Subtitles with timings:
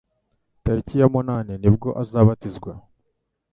[0.63, 2.71] Tariki ya munani nibwo azabatizwa